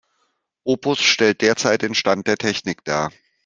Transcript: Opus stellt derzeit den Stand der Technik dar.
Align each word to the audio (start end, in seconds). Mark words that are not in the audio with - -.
Opus 0.63 0.99
stellt 1.03 1.41
derzeit 1.43 1.83
den 1.83 1.93
Stand 1.93 2.25
der 2.25 2.37
Technik 2.37 2.83
dar. 2.85 3.11